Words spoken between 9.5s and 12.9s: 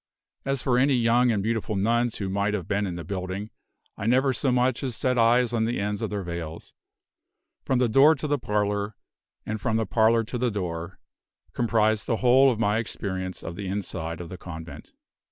from the parlor to the door, comprised the whole of my